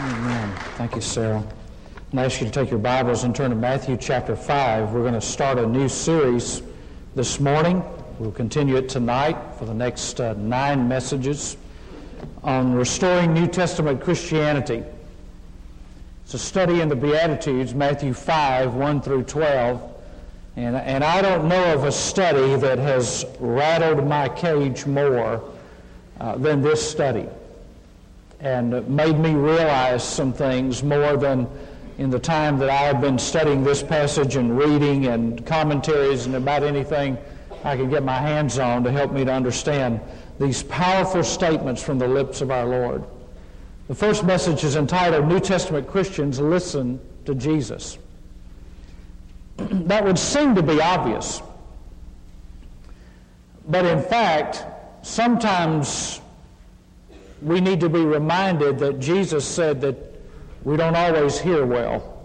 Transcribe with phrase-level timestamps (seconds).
[0.00, 0.56] Amen.
[0.78, 1.44] Thank you, Sarah.
[2.14, 4.92] I ask you to take your Bibles and turn to Matthew chapter 5.
[4.92, 6.62] We're going to start a new series
[7.14, 7.82] this morning.
[8.18, 11.58] We'll continue it tonight for the next uh, nine messages
[12.42, 14.82] on restoring New Testament Christianity.
[16.24, 19.94] It's a study in the Beatitudes, Matthew 5, 1 through 12.
[20.56, 25.44] And, and I don't know of a study that has rattled my cage more
[26.18, 27.28] uh, than this study
[28.40, 31.46] and made me realize some things more than
[31.98, 36.34] in the time that I have been studying this passage and reading and commentaries and
[36.34, 37.18] about anything
[37.62, 40.00] I can get my hands on to help me to understand
[40.38, 43.04] these powerful statements from the lips of our Lord.
[43.88, 47.98] The first message is entitled New Testament Christians Listen to Jesus.
[49.58, 51.42] that would seem to be obvious.
[53.68, 54.64] But in fact,
[55.02, 56.22] sometimes
[57.42, 59.96] we need to be reminded that Jesus said that
[60.62, 62.24] we don't always hear well.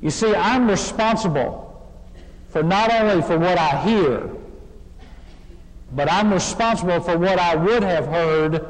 [0.00, 1.64] You see, I'm responsible
[2.48, 4.30] for not only for what I hear,
[5.92, 8.66] but I'm responsible for what I would have heard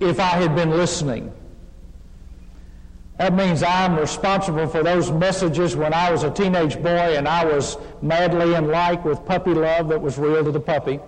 [0.00, 1.32] if I had been listening.
[3.18, 7.44] That means I'm responsible for those messages when I was a teenage boy and I
[7.44, 10.98] was madly in like with puppy love that was real to the puppy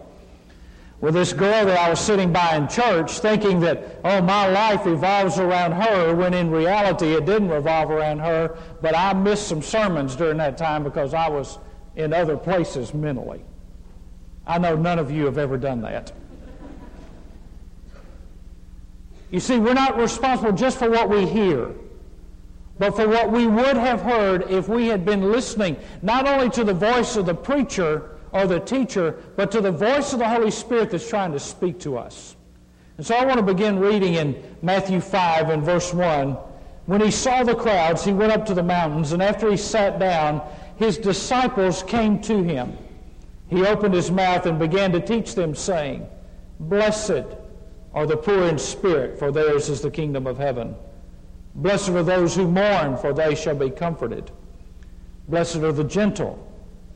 [1.00, 4.86] with this girl that I was sitting by in church thinking that, oh, my life
[4.86, 9.60] revolves around her, when in reality it didn't revolve around her, but I missed some
[9.60, 11.58] sermons during that time because I was
[11.96, 13.44] in other places mentally.
[14.46, 16.12] I know none of you have ever done that.
[19.30, 21.70] You see, we're not responsible just for what we hear,
[22.78, 26.64] but for what we would have heard if we had been listening not only to
[26.64, 30.50] the voice of the preacher, or the teacher, but to the voice of the Holy
[30.50, 32.34] Spirit that's trying to speak to us.
[32.96, 36.36] And so I want to begin reading in Matthew 5 and verse 1.
[36.86, 40.00] When he saw the crowds, he went up to the mountains, and after he sat
[40.00, 40.42] down,
[40.76, 42.76] his disciples came to him.
[43.46, 46.04] He opened his mouth and began to teach them, saying,
[46.58, 47.24] Blessed
[47.94, 50.74] are the poor in spirit, for theirs is the kingdom of heaven.
[51.54, 54.32] Blessed are those who mourn, for they shall be comforted.
[55.28, 56.50] Blessed are the gentle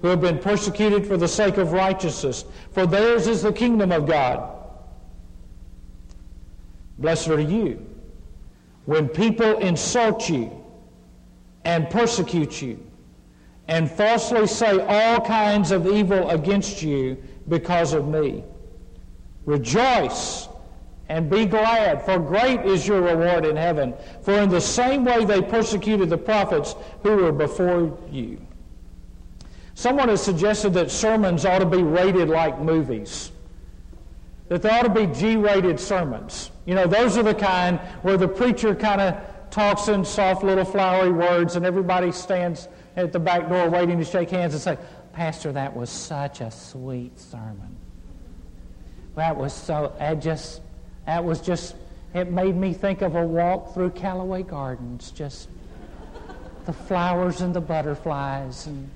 [0.00, 4.06] who have been persecuted for the sake of righteousness, for theirs is the kingdom of
[4.06, 4.52] God.
[6.98, 7.84] Blessed are you
[8.86, 10.50] when people insult you
[11.64, 12.80] and persecute you
[13.68, 17.16] and falsely say all kinds of evil against you
[17.48, 18.44] because of me.
[19.44, 20.48] Rejoice
[21.08, 23.94] and be glad, for great is your reward in heaven.
[24.22, 28.44] For in the same way they persecuted the prophets who were before you.
[29.76, 33.30] Someone has suggested that sermons ought to be rated like movies.
[34.48, 36.50] That there ought to be G rated sermons.
[36.64, 39.20] You know, those are the kind where the preacher kind of
[39.50, 44.04] talks in soft little flowery words and everybody stands at the back door waiting to
[44.04, 44.78] shake hands and say,
[45.12, 47.76] Pastor, that was such a sweet sermon.
[49.14, 50.62] That was so, that just,
[51.04, 51.76] that was just,
[52.14, 55.50] it made me think of a walk through Callaway Gardens, just
[56.64, 58.88] the flowers and the butterflies and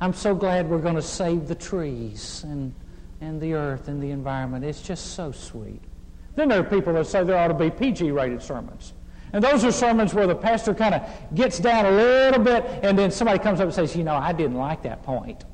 [0.00, 2.74] I'm so glad we're going to save the trees and,
[3.20, 4.64] and the earth and the environment.
[4.64, 5.82] It's just so sweet.
[6.36, 8.94] Then there are people that say there ought to be PG rated sermons.
[9.32, 11.02] And those are sermons where the pastor kind of
[11.34, 14.32] gets down a little bit and then somebody comes up and says, You know, I
[14.32, 15.44] didn't like that point.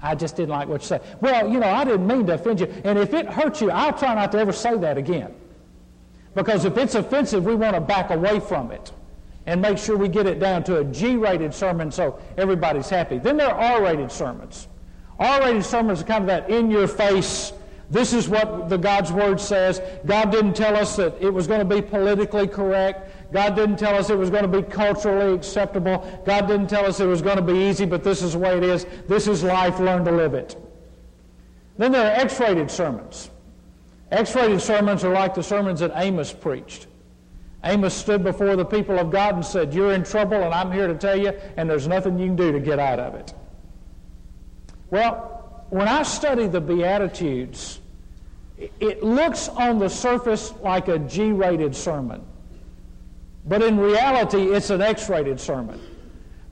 [0.00, 1.02] I just didn't like what you said.
[1.20, 2.72] Well, you know, I didn't mean to offend you.
[2.84, 5.34] And if it hurts you, I'll try not to ever say that again.
[6.34, 8.92] Because if it's offensive, we want to back away from it
[9.46, 13.18] and make sure we get it down to a G rated sermon so everybody's happy.
[13.18, 14.68] Then there are R rated sermons.
[15.18, 17.52] R rated sermons are kind of that in your face,
[17.88, 19.80] this is what the God's Word says.
[20.04, 23.32] God didn't tell us that it was going to be politically correct.
[23.32, 26.22] God didn't tell us it was going to be culturally acceptable.
[26.26, 28.56] God didn't tell us it was going to be easy, but this is the way
[28.56, 28.86] it is.
[29.06, 29.78] This is life.
[29.78, 30.56] Learn to live it.
[31.78, 33.30] Then there are X rated sermons.
[34.10, 36.88] X rated sermons are like the sermons that Amos preached.
[37.66, 40.86] Amos stood before the people of God and said, You're in trouble, and I'm here
[40.86, 43.34] to tell you, and there's nothing you can do to get out of it.
[44.90, 47.80] Well, when I study the Beatitudes,
[48.56, 52.24] it looks on the surface like a G rated sermon.
[53.44, 55.80] But in reality, it's an X rated sermon.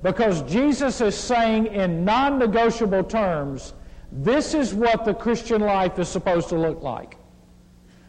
[0.03, 3.73] Because Jesus is saying in non negotiable terms,
[4.13, 7.17] this is what the Christian life is supposed to look like.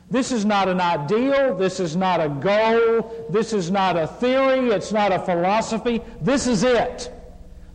[0.09, 1.55] This is not an ideal.
[1.55, 3.27] This is not a goal.
[3.29, 4.69] This is not a theory.
[4.69, 6.01] It's not a philosophy.
[6.21, 7.11] This is it.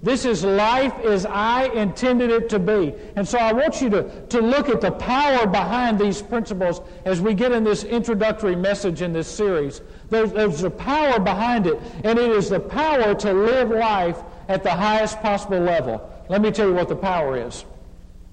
[0.03, 2.95] This is life as I intended it to be.
[3.17, 7.21] And so I want you to, to look at the power behind these principles as
[7.21, 9.83] we get in this introductory message in this series.
[10.09, 14.19] There's, there's a power behind it, and it is the power to live life
[14.49, 16.11] at the highest possible level.
[16.31, 17.67] Let me tell you what the power is.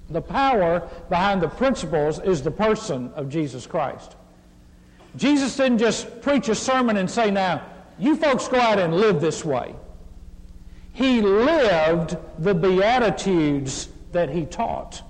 [0.10, 4.16] The power behind the principles is the person of Jesus Christ.
[5.16, 7.62] Jesus didn't just preach a sermon and say, now,
[8.00, 9.76] you folks go out and live this way.
[10.94, 15.02] He lived the Beatitudes that he taught.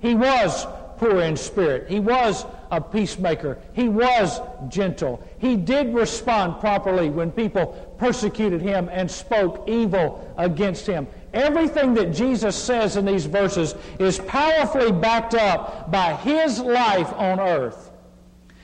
[0.00, 0.66] He was
[0.98, 1.88] poor in spirit.
[1.88, 3.58] He was a peacemaker.
[3.74, 5.22] He was gentle.
[5.38, 11.06] He did respond properly when people persecuted him and spoke evil against him.
[11.36, 17.38] Everything that Jesus says in these verses is powerfully backed up by his life on
[17.38, 17.90] earth.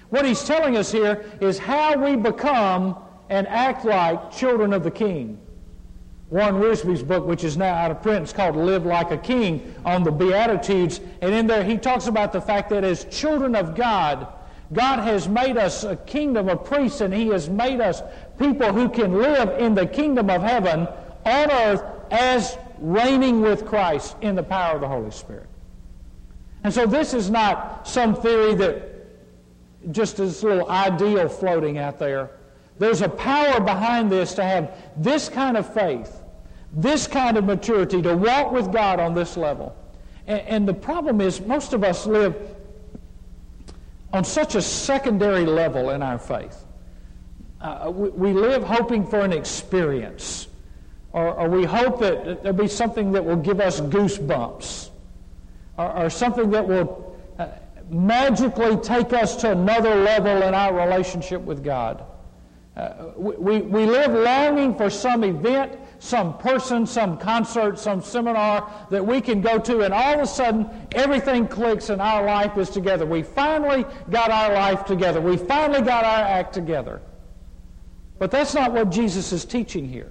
[0.09, 2.97] What he's telling us here is how we become
[3.29, 5.39] and act like children of the King.
[6.31, 9.75] Warren Wiersbe's book, which is now out of print, is called Live Like a King
[9.85, 11.03] on the Beatitudes.
[11.21, 14.29] And in there, he talks about the fact that as children of God,
[14.73, 18.01] God has made us a kingdom of priests, and He has made us
[18.39, 20.89] people who can live in the kingdom of heaven
[21.27, 21.83] on earth
[22.13, 25.49] as reigning with Christ in the power of the Holy Spirit.
[26.63, 28.91] And so this is not some theory that
[29.91, 32.31] just is this little ideal floating out there.
[32.79, 36.23] There's a power behind this to have this kind of faith,
[36.73, 39.75] this kind of maturity, to walk with God on this level.
[40.27, 42.37] And, and the problem is, most of us live
[44.13, 46.67] on such a secondary level in our faith.
[47.61, 50.49] Uh, we, we live hoping for an experience
[51.13, 54.91] or, or we hope that there'll be something that will give us goosebumps,
[55.79, 57.49] or, or something that will uh,
[57.91, 62.05] magically take us to another level in our relationship with God.
[62.77, 69.05] Uh, we, we live longing for some event, some person, some concert, some seminar that
[69.05, 72.71] we can go to, and all of a sudden everything clicks and our life is
[72.71, 73.05] together.
[73.05, 75.21] We finally got our life together.
[75.21, 77.03] We finally got our act together.
[78.19, 80.11] But that's not what Jesus is teaching here.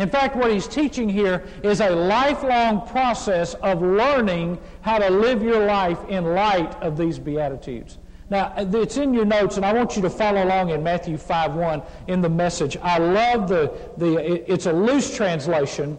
[0.00, 5.42] In fact, what he's teaching here is a lifelong process of learning how to live
[5.42, 7.98] your life in light of these Beatitudes.
[8.30, 11.54] Now, it's in your notes, and I want you to follow along in Matthew 5
[11.54, 12.78] 1 in the message.
[12.78, 15.98] I love the, the it's a loose translation.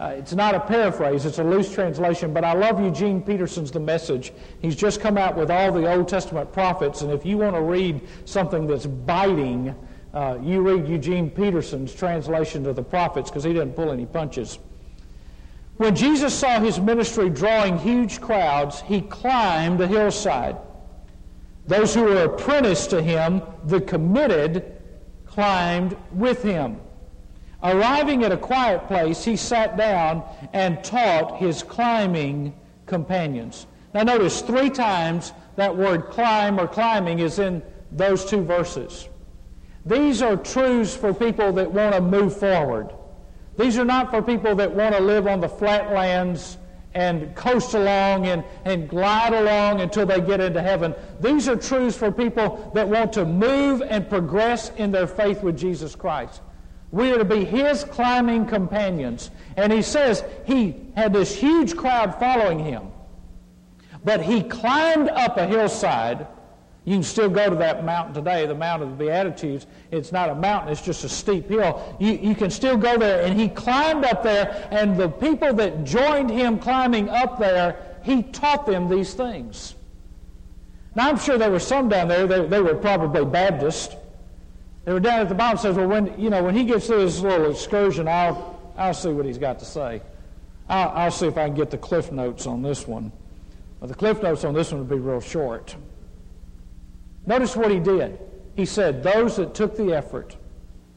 [0.00, 3.78] Uh, it's not a paraphrase, it's a loose translation, but I love Eugene Peterson's The
[3.78, 4.32] Message.
[4.62, 7.60] He's just come out with all the Old Testament prophets, and if you want to
[7.60, 9.74] read something that's biting,
[10.14, 14.60] uh, you read Eugene Peterson's translation of the prophets because he didn't pull any punches.
[15.76, 20.56] When Jesus saw his ministry drawing huge crowds, he climbed a hillside.
[21.66, 24.80] Those who were apprenticed to him, the committed,
[25.26, 26.80] climbed with him.
[27.64, 30.22] Arriving at a quiet place, he sat down
[30.52, 32.54] and taught his climbing
[32.86, 33.66] companions.
[33.94, 39.08] Now, notice three times that word climb or climbing is in those two verses.
[39.86, 42.90] These are truths for people that want to move forward.
[43.58, 46.58] These are not for people that want to live on the flatlands
[46.94, 50.94] and coast along and, and glide along until they get into heaven.
[51.20, 55.58] These are truths for people that want to move and progress in their faith with
[55.58, 56.40] Jesus Christ.
[56.90, 59.32] We are to be his climbing companions.
[59.56, 62.92] And he says he had this huge crowd following him.
[64.04, 66.28] But he climbed up a hillside
[66.84, 69.66] you can still go to that mountain today, the Mount of the Beatitudes.
[69.90, 71.96] It's not a mountain, it's just a steep hill.
[71.98, 73.22] You, you can still go there.
[73.22, 78.22] And he climbed up there, and the people that joined him climbing up there, he
[78.22, 79.76] taught them these things.
[80.94, 83.96] Now, I'm sure there were some down there, they, they were probably Baptist.
[84.84, 87.04] They were down at the bottom, says, well, when, you know, when he gets through
[87.06, 90.02] this little excursion, I'll, I'll see what he's got to say.
[90.68, 93.10] I'll, I'll see if I can get the cliff notes on this one.
[93.80, 95.76] The cliff notes on this one would be real short.
[97.26, 98.18] Notice what he did.
[98.54, 100.36] He said, Those that took the effort,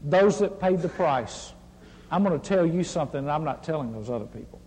[0.04, 1.54] those that paid the price,
[2.12, 4.62] I'm going to tell you something and I'm not telling those other people.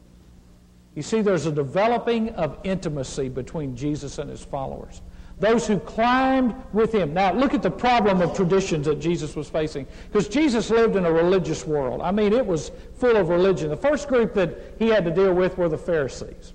[0.95, 5.02] You see, there's a developing of intimacy between Jesus and his followers.
[5.38, 7.14] Those who climbed with him.
[7.14, 9.87] Now, look at the problem of traditions that Jesus was facing.
[10.09, 12.02] Because Jesus lived in a religious world.
[12.02, 13.71] I mean, it was full of religion.
[13.71, 16.52] The first group that he had to deal with were the Pharisees.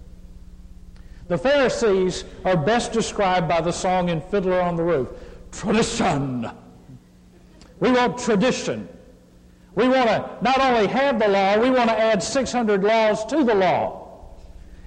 [1.28, 5.10] The Pharisees are best described by the song in Fiddler on the Roof
[5.52, 6.50] Tradition.
[7.80, 8.88] We want tradition.
[9.74, 13.44] We want to not only have the law, we want to add 600 laws to
[13.44, 14.04] the law.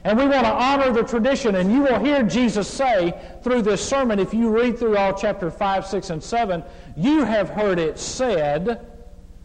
[0.04, 1.56] And we want to honor the tradition.
[1.56, 5.50] And you will hear Jesus say through this sermon, if you read through all chapter
[5.50, 6.62] 5, 6, and 7,
[6.96, 8.86] you have heard it said,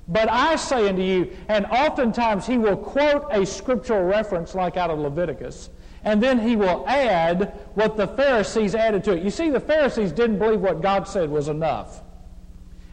[0.07, 4.89] but I say unto you, and oftentimes he will quote a scriptural reference like out
[4.89, 5.69] of Leviticus,
[6.03, 9.23] and then he will add what the Pharisees added to it.
[9.23, 12.01] You see, the Pharisees didn't believe what God said was enough.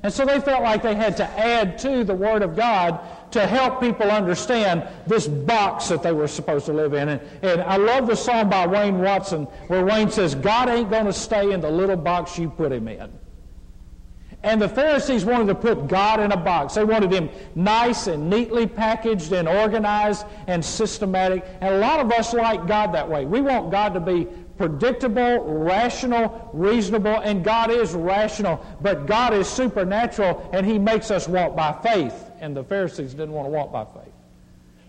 [0.02, 3.00] And so they felt like they had to add to the Word of God
[3.32, 7.10] to help people understand this box that they were supposed to live in.
[7.10, 11.04] And, and I love the song by Wayne Watson where Wayne says, God ain't going
[11.04, 13.12] to stay in the little box you put him in.
[14.42, 16.74] And the Pharisees wanted to put God in a box.
[16.74, 21.44] They wanted him nice and neatly packaged and organized and systematic.
[21.60, 23.26] And a lot of us like God that way.
[23.26, 29.48] We want God to be predictable, rational, reasonable, and God is rational, but God is
[29.48, 32.30] supernatural and he makes us walk by faith.
[32.40, 34.12] And the Pharisees didn't want to walk by faith.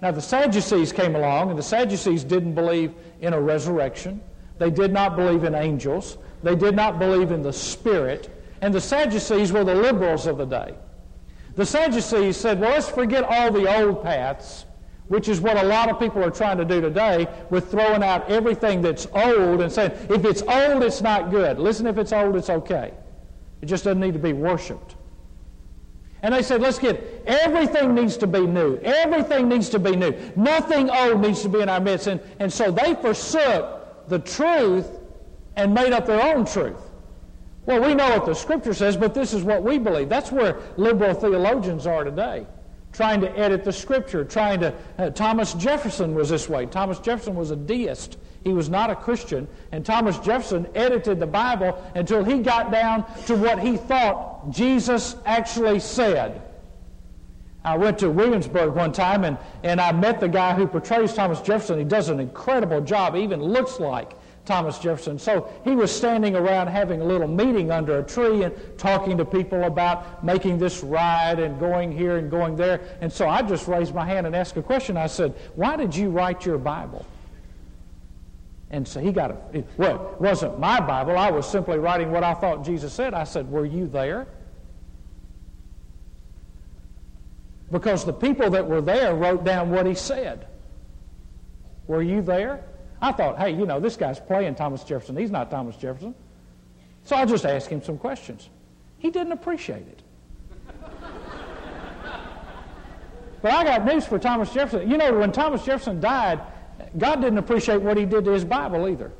[0.01, 4.19] Now the Sadducees came along, and the Sadducees didn't believe in a resurrection.
[4.57, 6.17] They did not believe in angels.
[6.41, 8.29] They did not believe in the Spirit.
[8.61, 10.75] And the Sadducees were the liberals of the day.
[11.55, 14.65] The Sadducees said, well, let's forget all the old paths,
[15.07, 18.29] which is what a lot of people are trying to do today with throwing out
[18.29, 21.59] everything that's old and saying, if it's old, it's not good.
[21.59, 22.93] Listen, if it's old, it's okay.
[23.61, 24.95] It just doesn't need to be worshiped.
[26.23, 28.77] And they said, let's get, everything needs to be new.
[28.77, 30.13] Everything needs to be new.
[30.35, 32.07] Nothing old needs to be in our midst.
[32.07, 34.99] And, and so they forsook the truth
[35.55, 36.90] and made up their own truth.
[37.65, 40.09] Well, we know what the Scripture says, but this is what we believe.
[40.09, 42.47] That's where liberal theologians are today,
[42.91, 44.73] trying to edit the Scripture, trying to.
[44.97, 46.65] Uh, Thomas Jefferson was this way.
[46.65, 48.17] Thomas Jefferson was a deist.
[48.43, 49.47] He was not a Christian.
[49.71, 55.15] And Thomas Jefferson edited the Bible until he got down to what he thought Jesus
[55.25, 56.41] actually said.
[57.63, 61.41] I went to Williamsburg one time and, and I met the guy who portrays Thomas
[61.41, 61.77] Jefferson.
[61.77, 64.13] He does an incredible job, he even looks like
[64.45, 65.19] Thomas Jefferson.
[65.19, 69.25] So he was standing around having a little meeting under a tree and talking to
[69.25, 72.81] people about making this ride and going here and going there.
[73.01, 74.97] And so I just raised my hand and asked a question.
[74.97, 77.05] I said, Why did you write your Bible?
[78.71, 81.17] And so he got a, well, it wasn't my Bible.
[81.17, 83.13] I was simply writing what I thought Jesus said.
[83.13, 84.27] I said, Were you there?
[87.71, 90.47] Because the people that were there wrote down what he said.
[91.87, 92.65] Were you there?
[93.01, 95.17] I thought, hey, you know, this guy's playing Thomas Jefferson.
[95.17, 96.13] He's not Thomas Jefferson.
[97.03, 98.49] So I'll just asked him some questions.
[98.99, 100.03] He didn't appreciate it.
[103.41, 104.89] but I got news for Thomas Jefferson.
[104.89, 106.39] You know, when Thomas Jefferson died,
[106.97, 109.11] God didn't appreciate what he did to his Bible either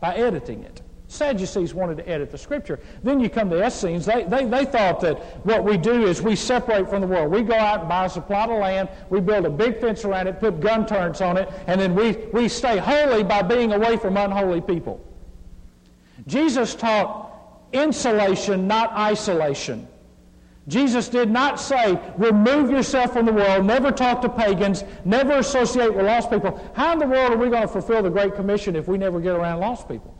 [0.00, 0.82] by editing it.
[1.08, 2.80] Sadducees wanted to edit the scripture.
[3.02, 4.06] Then you come to Essenes.
[4.06, 7.30] They, they, they thought that what we do is we separate from the world.
[7.30, 10.26] We go out and buy a plot of land, we build a big fence around
[10.26, 13.96] it, put gun turrets on it, and then we, we stay holy by being away
[13.96, 15.00] from unholy people.
[16.26, 17.32] Jesus taught
[17.72, 19.86] insulation, not isolation.
[20.68, 25.94] Jesus did not say, remove yourself from the world, never talk to pagans, never associate
[25.94, 26.60] with lost people.
[26.74, 29.20] How in the world are we going to fulfill the Great Commission if we never
[29.20, 30.15] get around lost people?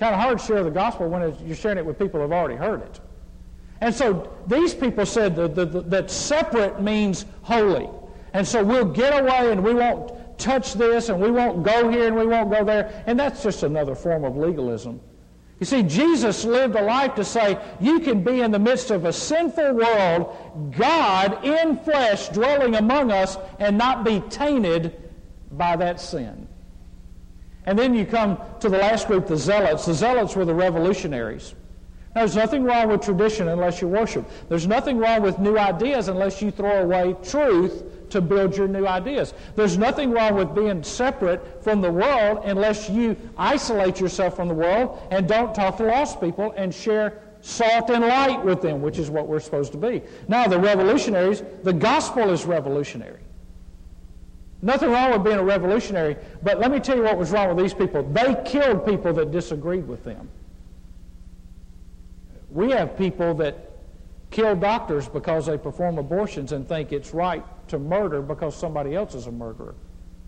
[0.00, 2.32] Kind of hard to share the gospel when you're sharing it with people who have
[2.32, 3.00] already heard it.
[3.82, 7.88] And so these people said that, that, that separate means holy.
[8.32, 12.06] And so we'll get away and we won't touch this and we won't go here
[12.06, 13.04] and we won't go there.
[13.06, 15.00] And that's just another form of legalism.
[15.58, 19.04] You see, Jesus lived a life to say you can be in the midst of
[19.04, 25.10] a sinful world, God in flesh dwelling among us, and not be tainted
[25.52, 26.48] by that sin.
[27.70, 29.86] And then you come to the last group, the Zealots.
[29.86, 31.54] The Zealots were the revolutionaries.
[32.16, 34.28] Now, there's nothing wrong with tradition unless you worship.
[34.48, 38.88] There's nothing wrong with new ideas unless you throw away truth to build your new
[38.88, 39.34] ideas.
[39.54, 44.54] There's nothing wrong with being separate from the world unless you isolate yourself from the
[44.54, 48.98] world and don't talk to lost people and share salt and light with them, which
[48.98, 50.02] is what we're supposed to be.
[50.26, 53.20] Now, the revolutionaries, the gospel is revolutionary.
[54.62, 57.58] Nothing wrong with being a revolutionary, but let me tell you what was wrong with
[57.58, 58.02] these people.
[58.02, 60.28] They killed people that disagreed with them.
[62.50, 63.70] We have people that
[64.30, 69.14] kill doctors because they perform abortions and think it's right to murder because somebody else
[69.14, 69.74] is a murderer.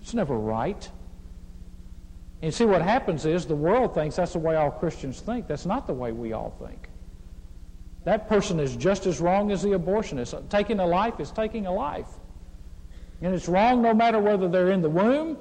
[0.01, 0.89] It's never right.
[2.41, 5.47] And see, what happens is the world thinks that's the way all Christians think.
[5.47, 6.89] That's not the way we all think.
[8.05, 10.49] That person is just as wrong as the abortionist.
[10.49, 12.09] Taking a life is taking a life.
[13.23, 15.39] And it's wrong no matter whether they're in the womb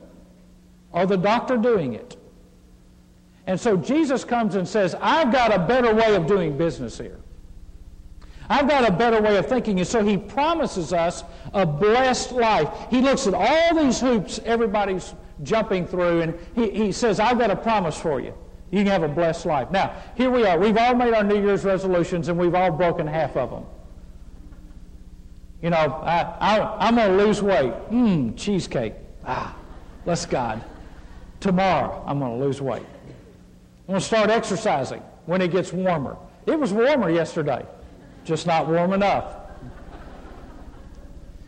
[0.91, 2.15] or the doctor doing it.
[3.47, 7.19] And so Jesus comes and says, I've got a better way of doing business here.
[8.49, 9.79] I've got a better way of thinking.
[9.79, 11.23] And so he promises us
[11.53, 12.69] a blessed life.
[12.89, 17.49] He looks at all these hoops everybody's jumping through, and he, he says, I've got
[17.49, 18.33] a promise for you.
[18.69, 19.71] You can have a blessed life.
[19.71, 20.57] Now, here we are.
[20.57, 23.65] We've all made our New Year's resolutions, and we've all broken half of them.
[25.61, 27.73] You know, I, I, am going to lose weight.
[27.91, 28.93] Mmm, cheesecake.
[29.25, 29.55] Ah,
[30.05, 30.63] bless God.
[31.39, 32.85] Tomorrow, I'm going to lose weight.
[33.87, 36.17] I'm going to start exercising when it gets warmer.
[36.47, 37.65] It was warmer yesterday,
[38.25, 39.35] just not warm enough.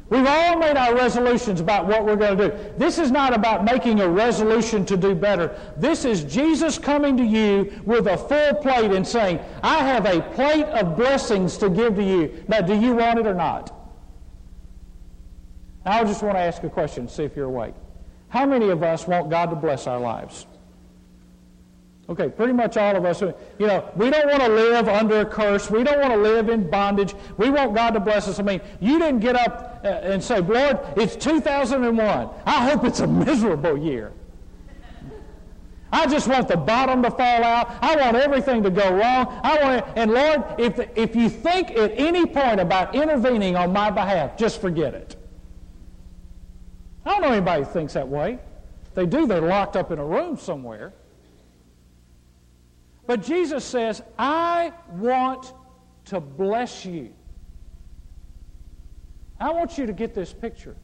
[0.09, 2.73] We've all made our resolutions about what we're going to do.
[2.77, 5.59] This is not about making a resolution to do better.
[5.77, 10.21] This is Jesus coming to you with a full plate and saying, I have a
[10.35, 12.43] plate of blessings to give to you.
[12.47, 13.82] Now, do you want it or not?
[15.85, 17.73] Now, I just want to ask a question, see if you're awake.
[18.29, 20.47] How many of us want God to bless our lives?
[22.09, 23.21] Okay, pretty much all of us.
[23.21, 25.69] You know, we don't want to live under a curse.
[25.69, 27.15] We don't want to live in bondage.
[27.37, 28.39] We want God to bless us.
[28.39, 32.29] I mean, you didn't get up uh, and say, Lord, it's 2001.
[32.45, 34.11] I hope it's a miserable year.
[35.93, 37.77] I just want the bottom to fall out.
[37.81, 39.27] I want everything to go wrong.
[39.43, 43.91] I want, and Lord, if, if you think at any point about intervening on my
[43.91, 45.15] behalf, just forget it.
[47.05, 48.39] I don't know anybody who thinks that way.
[48.85, 50.93] If they do, they're locked up in a room somewhere.
[53.05, 55.53] But Jesus says, I want
[56.05, 57.13] to bless you.
[59.39, 60.75] I want you to get this picture.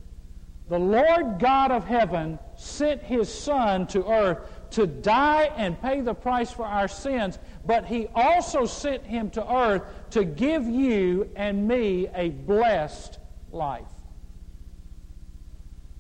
[0.68, 4.38] The Lord God of heaven sent his Son to earth
[4.72, 9.54] to die and pay the price for our sins, but he also sent him to
[9.54, 13.18] earth to give you and me a blessed
[13.52, 13.88] life.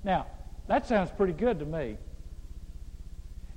[0.04, 0.28] Now,
[0.68, 1.98] that sounds pretty good to me.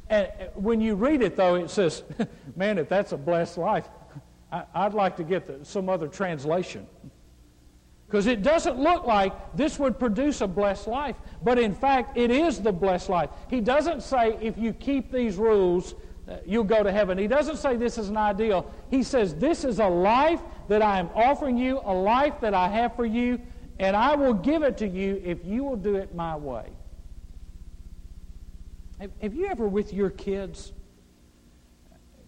[0.09, 2.03] And when you read it, though, it says,
[2.57, 3.89] man, if that's a blessed life,
[4.51, 6.87] I, would like to get the, some other translation.
[8.07, 12.31] Because it doesn't look like this would produce a blessed life, but in fact, it
[12.31, 13.31] is the blessed life.
[13.49, 15.95] He doesn't say, if you keep these rules,
[16.29, 17.17] uh, you'll go to heaven.
[17.17, 18.71] He doesn't say this is an ideal.
[18.91, 22.69] He says, this is a life that I am offering you, a life that I
[22.69, 23.41] have for you,
[23.79, 26.71] and I will give it to you if you will do it my way.
[29.21, 30.73] Have, you ever, with your kids,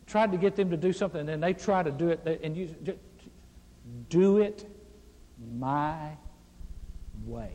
[0.06, 2.74] tried to get them to do something and they try to do it, and you
[2.82, 2.98] just,
[4.08, 4.66] do it
[5.56, 6.10] my
[7.24, 7.52] way?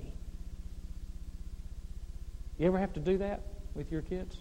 [2.57, 3.41] You ever have to do that
[3.73, 4.37] with your kids?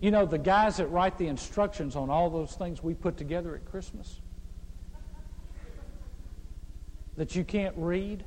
[0.00, 3.54] You know, the guys that write the instructions on all those things we put together
[3.54, 4.21] at Christmas
[7.16, 8.24] that you can't read,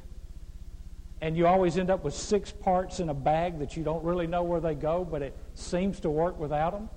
[1.21, 4.27] and you always end up with six parts in a bag that you don't really
[4.27, 6.89] know where they go, but it seems to work without them.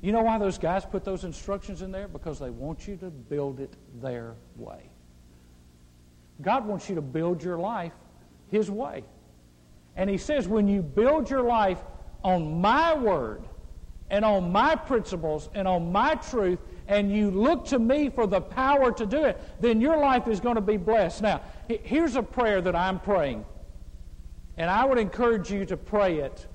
[0.00, 2.08] You know why those guys put those instructions in there?
[2.08, 4.90] Because they want you to build it their way.
[6.40, 7.92] God wants you to build your life
[8.50, 9.04] His way.
[9.94, 11.78] And He says, when you build your life
[12.24, 13.44] on my word
[14.10, 18.40] and on my principles and on my truth, and you look to me for the
[18.40, 21.22] power to do it, then your life is going to be blessed.
[21.22, 23.44] Now, here's a prayer that I'm praying,
[24.56, 26.46] and I would encourage you to pray it.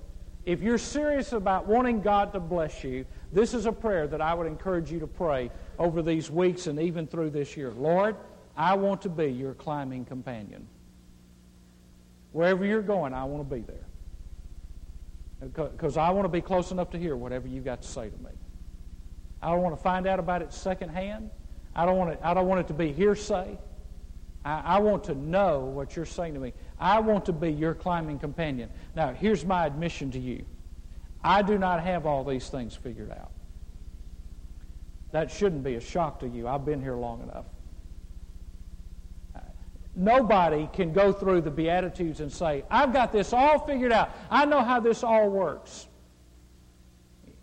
[0.45, 4.33] If you're serious about wanting God to bless you, this is a prayer that I
[4.33, 7.71] would encourage you to pray over these weeks and even through this year.
[7.71, 8.15] Lord,
[8.55, 10.65] I want to be your climbing companion.
[12.31, 13.85] Wherever you're going, I want to be there.
[15.53, 18.17] Because I want to be close enough to hear whatever you've got to say to
[18.17, 18.31] me.
[19.41, 21.29] I don't want to find out about it secondhand.
[21.75, 23.57] I don't want, it, I don't want it to be hearsay.
[24.43, 26.53] I, I want to know what you're saying to me.
[26.79, 28.69] I want to be your climbing companion.
[28.95, 30.45] Now, here's my admission to you
[31.23, 33.31] I do not have all these things figured out.
[35.11, 36.47] That shouldn't be a shock to you.
[36.47, 37.45] I've been here long enough.
[39.95, 44.11] Nobody can go through the Beatitudes and say, I've got this all figured out.
[44.29, 45.87] I know how this all works.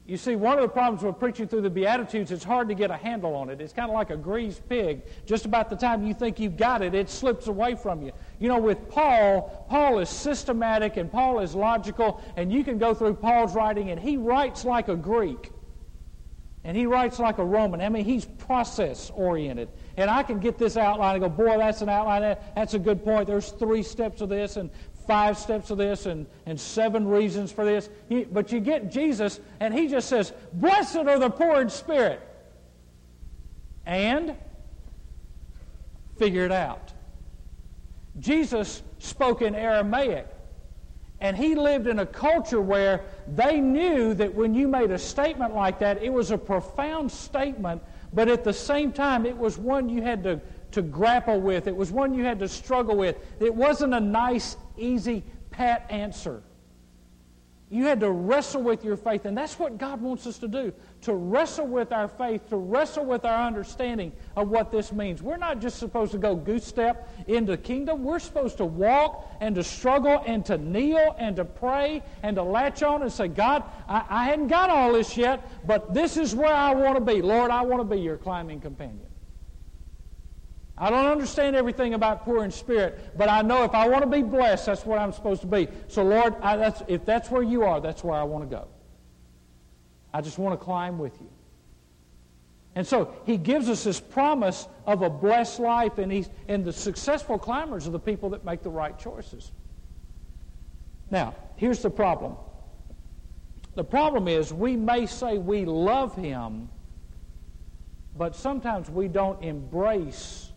[0.07, 2.91] You see, one of the problems with preaching through the Beatitudes, it's hard to get
[2.91, 3.63] a handle on it.
[3.63, 5.03] It's kind of like a greased pig.
[5.25, 8.13] Just about the time you think you've got it, it slips away from you.
[8.39, 12.93] You know, with Paul, Paul is systematic and Paul is logical, and you can go
[12.93, 15.53] through Paul's writing, and he writes like a Greek.
[16.65, 17.81] And he writes like a Roman.
[17.81, 19.69] I mean, he's process oriented.
[19.99, 22.37] And I can get this outline and go, boy, that's an outline.
[22.55, 23.27] That's a good point.
[23.27, 24.71] There's three steps of this, and
[25.07, 27.89] five steps of this and, and seven reasons for this.
[28.09, 32.21] He, but you get Jesus, and he just says, Blessed are the poor in spirit.
[33.87, 34.37] And
[36.19, 36.93] figure it out.
[38.19, 40.27] Jesus spoke in Aramaic,
[41.21, 45.55] and he lived in a culture where they knew that when you made a statement
[45.55, 47.83] like that, it was a profound statement
[48.15, 50.41] but at the same time, it was one you had to,
[50.75, 51.67] to grapple with.
[51.67, 53.17] It was one you had to struggle with.
[53.41, 56.43] It wasn't a nice, easy, pat answer.
[57.71, 60.73] You had to wrestle with your faith, and that's what God wants us to do
[61.01, 65.23] to wrestle with our faith, to wrestle with our understanding of what this means.
[65.23, 69.29] We're not just supposed to go goose step into the kingdom, we're supposed to walk
[69.41, 73.29] and to struggle and to kneel and to pray and to latch on and say,
[73.29, 77.01] God, I, I hadn't got all this yet, but this is where I want to
[77.01, 77.23] be.
[77.23, 79.09] Lord, I want to be your climbing companion.
[80.77, 84.11] I don't understand everything about poor in spirit, but I know if I want to
[84.11, 85.69] be blessed, that's what I'm supposed to be.
[85.87, 88.67] So, Lord, I, that's, if that's where you are, that's where I want to go.
[90.13, 91.31] I just want to climb with you.
[92.75, 96.73] And so he gives us this promise of a blessed life, and, he's, and the
[96.73, 99.53] successful climbers are the people that make the right choices.
[101.09, 102.37] Now, here's the problem.
[103.77, 106.69] The problem is we may say we love him,
[108.17, 110.51] but sometimes we don't embrace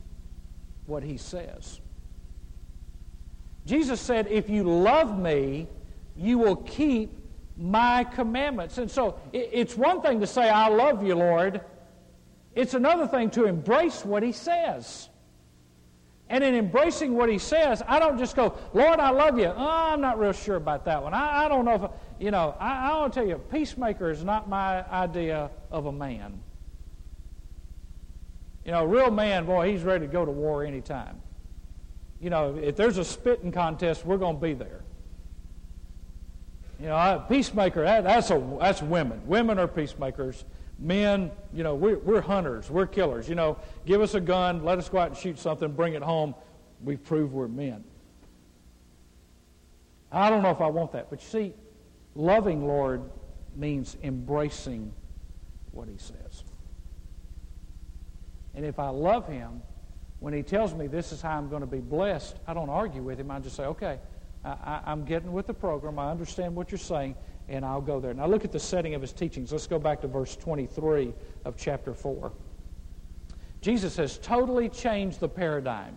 [0.87, 1.79] what he says.
[3.65, 5.67] Jesus said, If you love me,
[6.15, 7.11] you will keep
[7.57, 8.77] my commandments.
[8.77, 11.61] And so it's one thing to say, I love you, Lord.
[12.55, 15.09] It's another thing to embrace what he says.
[16.29, 19.45] And in embracing what he says, I don't just go, Lord, I love you.
[19.45, 21.13] Oh, I'm not real sure about that one.
[21.13, 24.23] I, I don't know if, you know, I, I want to tell you, peacemaker is
[24.25, 26.41] not my idea of a man.
[28.67, 31.21] You know, a real man, boy, he's ready to go to war anytime.
[32.19, 34.81] You know, if there's a spitting contest, we're going to be there.
[36.77, 39.21] You know, a peacemaker, that, that's, a, that's women.
[39.25, 40.43] Women are peacemakers.
[40.79, 42.69] Men, you know, we're, we're hunters.
[42.69, 43.29] We're killers.
[43.29, 46.03] You know, give us a gun, let us go out and shoot something, bring it
[46.03, 46.35] home.
[46.83, 47.85] We prove we're men.
[50.11, 51.09] I don't know if I want that.
[51.09, 51.53] But you see,
[52.15, 53.01] loving Lord
[53.55, 54.91] means embracing
[55.71, 56.26] what he says.
[58.57, 59.61] And if I love him,
[60.19, 63.03] when he tells me this is how I'm going to be blessed, I don't argue
[63.03, 63.29] with him.
[63.29, 63.99] I just say, okay,
[64.43, 65.99] I, am getting with the program.
[65.99, 67.13] I understand what you're saying,
[67.47, 68.15] and I'll go there.
[68.15, 69.51] Now look at the setting of his teachings.
[69.51, 71.13] Let's go back to verse 23
[71.45, 72.31] of chapter 4.
[73.61, 75.95] Jesus has totally changed the paradigm.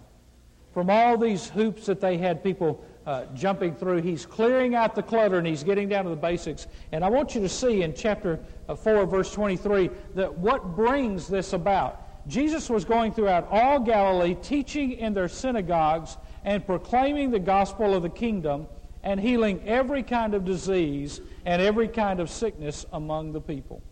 [0.74, 5.02] From all these hoops that they had people uh, jumping through, he's clearing out the
[5.02, 6.66] clutter and he's getting down to the basics.
[6.92, 11.26] And I want you to see in chapter uh, 4, verse 23, that what brings
[11.26, 12.08] this about.
[12.26, 18.02] Jesus was going throughout all Galilee, teaching in their synagogues and proclaiming the gospel of
[18.02, 18.66] the kingdom
[19.02, 23.82] and healing every kind of disease and every kind of sickness among the people.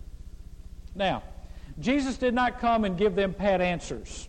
[0.95, 1.23] Now,
[1.79, 4.27] Jesus did not come and give them pat answers.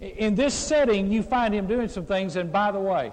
[0.00, 3.12] In this setting, you find him doing some things, and by the way,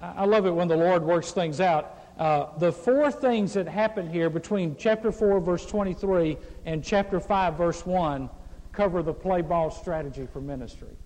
[0.00, 1.98] I love it when the Lord works things out.
[2.18, 7.54] Uh, the four things that happen here between chapter 4, verse 23, and chapter 5,
[7.54, 8.28] verse 1
[8.72, 10.96] cover the play ball strategy for ministry.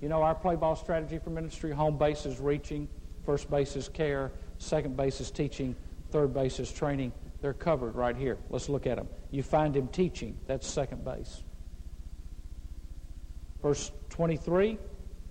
[0.00, 2.88] You know, our play ball strategy for ministry home base is reaching,
[3.24, 5.76] first base is care, second base is teaching,
[6.10, 7.12] third base is training.
[7.42, 8.38] They're covered right here.
[8.48, 9.08] Let's look at them.
[9.30, 11.42] You find him teaching, that's second base.
[13.62, 14.78] Verse 23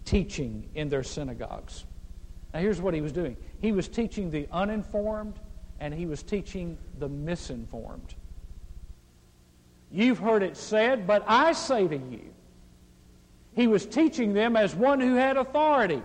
[0.05, 1.85] teaching in their synagogues.
[2.53, 5.39] Now, here's what he was doing he was teaching the uninformed
[5.79, 8.15] and he was teaching the misinformed.
[9.91, 12.33] You've heard it said, but I say to you.
[13.55, 16.01] He was teaching them as one who had authority.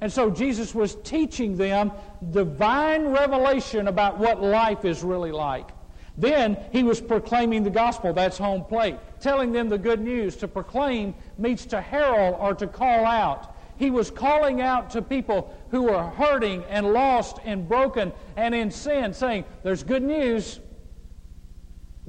[0.00, 1.90] And so Jesus was teaching them
[2.30, 5.70] divine revelation about what life is really like.
[6.16, 8.12] Then he was proclaiming the gospel.
[8.12, 8.96] That's home plate.
[9.20, 10.36] Telling them the good news.
[10.36, 13.56] To proclaim means to herald or to call out.
[13.76, 18.70] He was calling out to people who were hurting and lost and broken and in
[18.72, 20.58] sin, saying, There's good news.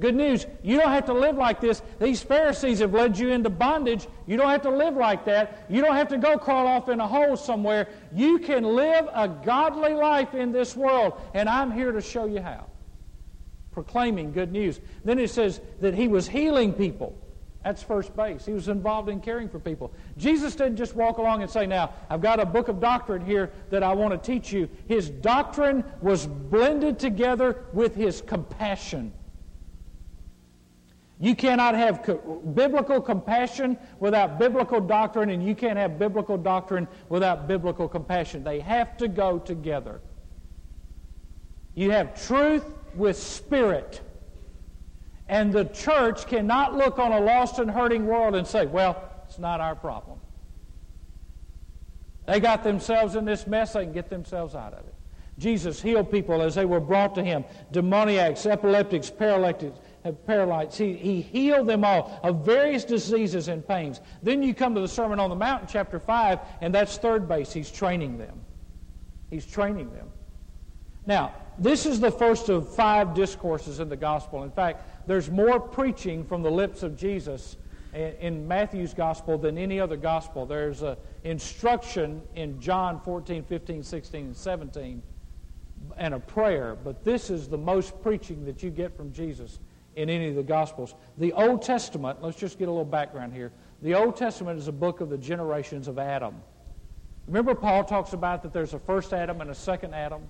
[0.00, 1.82] Good news, you don't have to live like this.
[2.00, 4.08] These Pharisees have led you into bondage.
[4.26, 5.66] You don't have to live like that.
[5.68, 7.86] You don't have to go crawl off in a hole somewhere.
[8.14, 12.40] You can live a godly life in this world, and I'm here to show you
[12.40, 12.66] how.
[13.72, 14.80] Proclaiming good news.
[15.04, 17.14] Then it says that he was healing people.
[17.62, 18.46] That's first base.
[18.46, 19.92] He was involved in caring for people.
[20.16, 23.50] Jesus didn't just walk along and say, Now, I've got a book of doctrine here
[23.68, 24.66] that I want to teach you.
[24.88, 29.12] His doctrine was blended together with his compassion.
[31.22, 36.88] You cannot have co- biblical compassion without biblical doctrine, and you can't have biblical doctrine
[37.10, 38.42] without biblical compassion.
[38.42, 40.00] They have to go together.
[41.74, 44.00] You have truth with spirit.
[45.28, 49.38] And the church cannot look on a lost and hurting world and say, well, it's
[49.38, 50.18] not our problem.
[52.26, 54.94] They got themselves in this mess, they can get themselves out of it.
[55.38, 60.74] Jesus healed people as they were brought to him demoniacs, epileptics, paralytics, have.
[60.74, 64.00] He, he healed them all of various diseases and pains.
[64.22, 67.52] Then you come to the Sermon on the Mount chapter 5, and that's third base.
[67.52, 68.40] He's training them.
[69.30, 70.08] He's training them.
[71.06, 74.42] Now, this is the first of five discourses in the gospel.
[74.42, 77.56] In fact, there's more preaching from the lips of Jesus
[77.92, 80.46] in Matthew's gospel than any other gospel.
[80.46, 80.82] There's
[81.24, 85.02] instruction in John 14, 15, 16, and 17,
[85.96, 89.58] and a prayer, but this is the most preaching that you get from Jesus
[89.96, 90.94] in any of the gospels.
[91.18, 93.52] The Old Testament, let's just get a little background here.
[93.82, 96.42] The Old Testament is a book of the generations of Adam.
[97.26, 100.22] Remember, Paul talks about that there's a first Adam and a second Adam?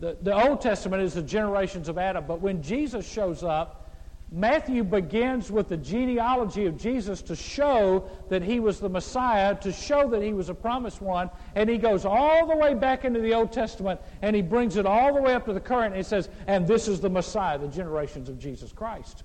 [0.00, 3.85] The, the Old Testament is the generations of Adam, but when Jesus shows up,
[4.32, 9.72] Matthew begins with the genealogy of Jesus to show that he was the Messiah, to
[9.72, 13.20] show that he was a promised one, and he goes all the way back into
[13.20, 15.96] the Old Testament and he brings it all the way up to the current and
[15.96, 19.22] he says, and this is the Messiah, the generations of Jesus Christ.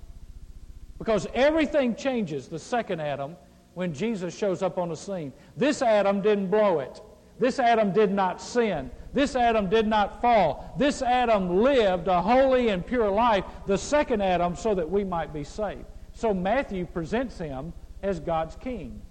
[1.00, 3.36] Because everything changes the second Adam
[3.74, 5.34] when Jesus shows up on the scene.
[5.58, 7.02] This Adam didn't blow it.
[7.42, 8.92] This Adam did not sin.
[9.14, 10.76] This Adam did not fall.
[10.78, 15.34] This Adam lived a holy and pure life, the second Adam, so that we might
[15.34, 15.86] be saved.
[16.14, 17.74] So Matthew presents him
[18.04, 19.02] as God's king.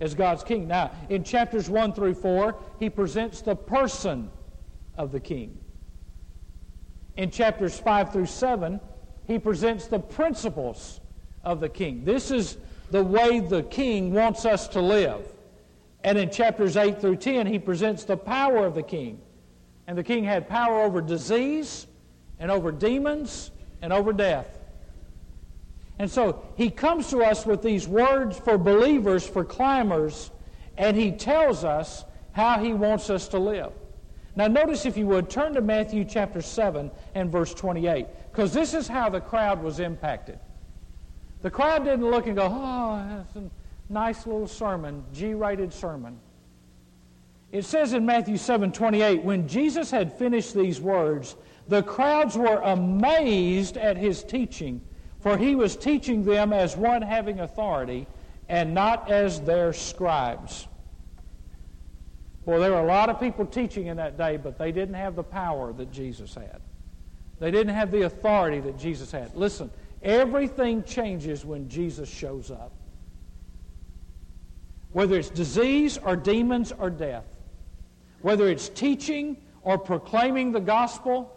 [0.00, 0.68] As God's king.
[0.68, 4.30] Now, in chapters 1 through 4, he presents the person
[4.96, 5.58] of the king.
[7.16, 8.80] In chapters 5 through 7,
[9.26, 11.00] he presents the principles
[11.42, 12.04] of the king.
[12.04, 12.58] This is
[12.92, 15.26] the way the king wants us to live.
[16.02, 19.20] And in chapters 8 through 10, he presents the power of the king.
[19.86, 21.86] And the king had power over disease
[22.38, 23.50] and over demons
[23.82, 24.58] and over death.
[25.98, 30.30] And so he comes to us with these words for believers, for climbers,
[30.78, 33.72] and he tells us how he wants us to live.
[34.36, 38.72] Now, notice, if you would, turn to Matthew chapter 7 and verse 28, because this
[38.72, 40.38] is how the crowd was impacted.
[41.42, 43.24] The crowd didn't look and go, oh,
[43.90, 46.18] nice little sermon, G rated sermon.
[47.52, 51.36] It says in Matthew 7 28, when Jesus had finished these words,
[51.68, 54.80] the crowds were amazed at his teaching,
[55.20, 58.06] for he was teaching them as one having authority
[58.48, 60.68] and not as their scribes.
[62.44, 65.14] Well, there were a lot of people teaching in that day, but they didn't have
[65.14, 66.60] the power that Jesus had.
[67.38, 69.34] They didn't have the authority that Jesus had.
[69.36, 69.70] Listen,
[70.02, 72.72] everything changes when Jesus shows up.
[74.92, 77.26] Whether it's disease or demons or death,
[78.22, 81.36] whether it's teaching or proclaiming the gospel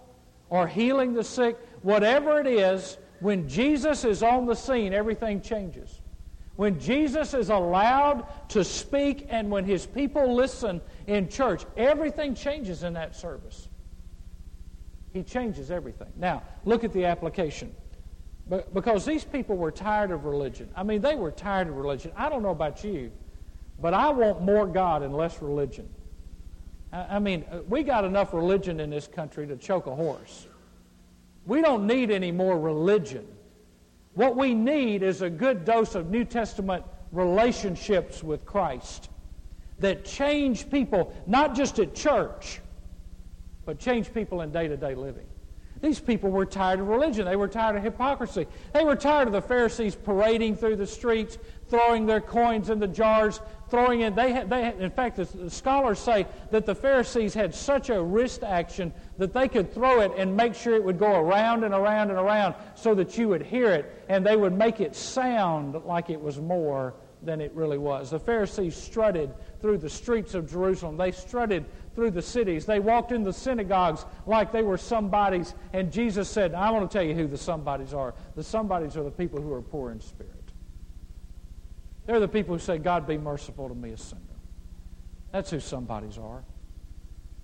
[0.49, 6.01] or healing the sick, whatever it is, when Jesus is on the scene, everything changes.
[6.55, 12.83] When Jesus is allowed to speak and when his people listen in church, everything changes
[12.83, 13.69] in that service.
[15.13, 16.11] He changes everything.
[16.15, 17.73] Now, look at the application.
[18.73, 20.69] Because these people were tired of religion.
[20.75, 22.11] I mean, they were tired of religion.
[22.15, 23.11] I don't know about you,
[23.79, 25.89] but I want more God and less religion.
[26.91, 30.47] I mean, uh, we got enough religion in this country to choke a horse.
[31.45, 33.27] We don't need any more religion.
[34.13, 39.09] What we need is a good dose of New Testament relationships with Christ
[39.79, 42.61] that change people, not just at church,
[43.65, 45.25] but change people in day to day living.
[45.81, 47.25] These people were tired of religion.
[47.25, 48.47] They were tired of hypocrisy.
[48.73, 52.87] They were tired of the Pharisees parading through the streets, throwing their coins in the
[52.87, 53.41] jars,
[53.73, 54.13] throwing in.
[54.13, 57.99] They had, they had, in fact, the, scholars say that the Pharisees had such a
[57.99, 61.73] wrist action that they could throw it and make sure it would go around and
[61.73, 65.73] around and around so that you would hear it, and they would make it sound
[65.85, 68.11] like it was more than it really was.
[68.11, 70.95] The Pharisees strutted through the streets of Jerusalem.
[70.95, 72.67] They strutted through the cities.
[72.67, 75.55] They walked in the synagogues like they were somebodies.
[75.71, 78.13] And Jesus said, I want to tell you who the somebodies are.
[78.35, 80.42] The somebodies are the people who are poor in spirit.
[82.05, 84.21] They're the people who say, God be merciful to me, a sinner.
[85.31, 86.43] That's who somebodies are.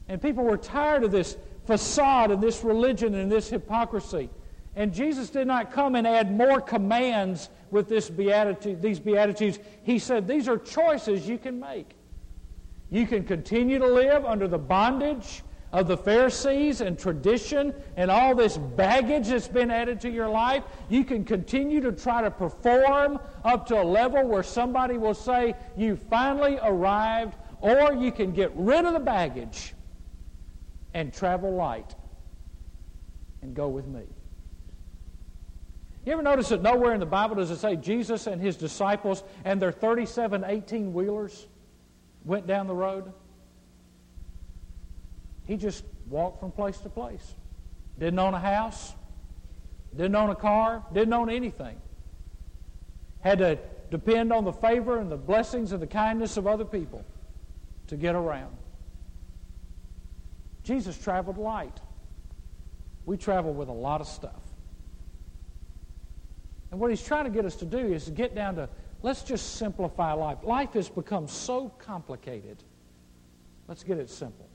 [0.07, 4.29] And people were tired of this facade and this religion and this hypocrisy.
[4.75, 9.59] And Jesus did not come and add more commands with this beatitude, these beatitudes.
[9.83, 11.95] He said, These are choices you can make.
[12.89, 18.33] You can continue to live under the bondage of the Pharisees and tradition and all
[18.33, 20.63] this baggage that's been added to your life.
[20.89, 25.55] You can continue to try to perform up to a level where somebody will say,
[25.77, 29.73] You finally arrived, or you can get rid of the baggage
[30.93, 31.95] and travel light
[33.41, 34.03] and go with me.
[36.05, 39.23] You ever notice that nowhere in the Bible does it say Jesus and his disciples
[39.45, 41.47] and their 37 18 wheelers
[42.25, 43.13] went down the road?
[45.49, 47.33] He just walked from place to place.
[47.97, 48.93] Didn't own a house,
[49.97, 51.75] Didn't own a car, didn't own anything.
[53.21, 53.57] Had to
[53.89, 57.03] depend on the favor and the blessings and the kindness of other people
[57.87, 58.55] to get around.
[60.63, 61.79] Jesus traveled light.
[63.07, 64.43] We travel with a lot of stuff.
[66.69, 68.69] And what he's trying to get us to do is to get down to
[69.01, 70.37] let's just simplify life.
[70.43, 72.63] Life has become so complicated.
[73.67, 74.49] Let's get it simple.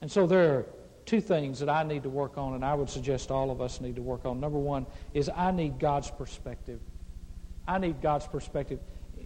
[0.00, 0.66] And so there are
[1.04, 3.80] two things that I need to work on, and I would suggest all of us
[3.80, 4.40] need to work on.
[4.40, 6.80] Number one is I need God's perspective.
[7.66, 8.80] I need God's perspective.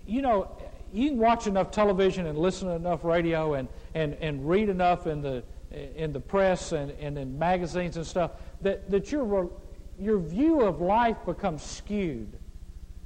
[0.07, 0.57] You know,
[0.93, 5.07] you can watch enough television and listen to enough radio and, and, and read enough
[5.07, 9.51] in the, in the press and, and in magazines and stuff that, that your,
[9.99, 12.37] your view of life becomes skewed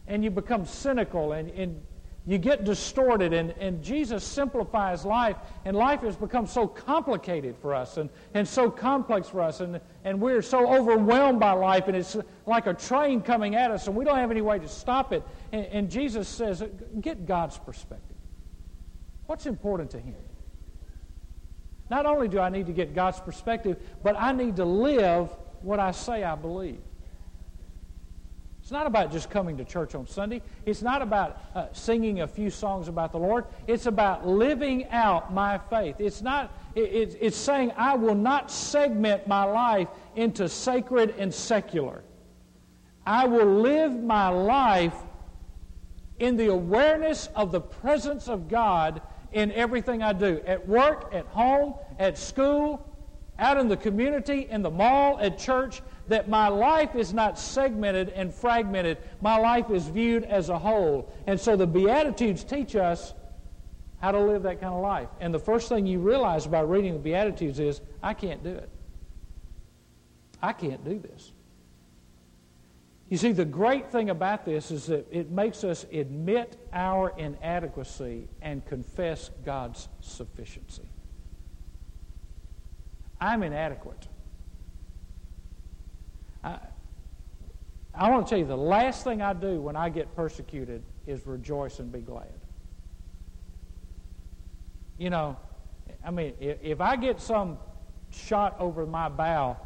[0.06, 1.82] and you become cynical and, and
[2.26, 7.74] you get distorted, and, and Jesus simplifies life, and life has become so complicated for
[7.74, 11.94] us and, and so complex for us, and, and we're so overwhelmed by life, and
[11.94, 15.12] it's like a train coming at us, and we don't have any way to stop
[15.12, 15.22] it.
[15.52, 16.62] And, and Jesus says,
[16.98, 18.16] Get God's perspective.
[19.26, 20.16] What's important to Him?
[21.90, 25.28] Not only do I need to get God's perspective, but I need to live
[25.60, 26.80] what I say I believe.
[28.64, 30.40] It's not about just coming to church on Sunday.
[30.64, 33.44] It's not about uh, singing a few songs about the Lord.
[33.66, 35.96] It's about living out my faith.
[35.98, 36.50] It's not.
[36.74, 42.04] It, it's saying I will not segment my life into sacred and secular.
[43.04, 44.96] I will live my life
[46.18, 49.02] in the awareness of the presence of God
[49.34, 52.88] in everything I do at work, at home, at school,
[53.38, 58.10] out in the community, in the mall, at church that my life is not segmented
[58.10, 58.98] and fragmented.
[59.20, 61.12] My life is viewed as a whole.
[61.26, 63.14] And so the Beatitudes teach us
[64.00, 65.08] how to live that kind of life.
[65.20, 68.68] And the first thing you realize by reading the Beatitudes is, I can't do it.
[70.42, 71.32] I can't do this.
[73.08, 78.28] You see, the great thing about this is that it makes us admit our inadequacy
[78.42, 80.88] and confess God's sufficiency.
[83.20, 84.08] I'm inadequate.
[86.44, 86.58] I,
[87.94, 91.26] I want to tell you the last thing I do when I get persecuted is
[91.26, 92.28] rejoice and be glad.
[94.98, 95.36] You know,
[96.04, 97.58] I mean, if, if I get some
[98.10, 99.56] shot over my bow,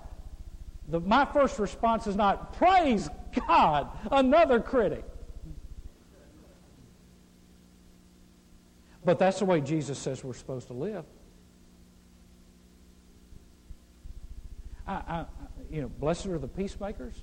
[0.89, 3.09] the, my first response is not, Praise
[3.47, 5.05] God, another critic.
[9.05, 11.05] But that's the way Jesus says we're supposed to live.
[14.87, 15.25] I, I,
[15.71, 17.23] you know, blessed are the peacemakers.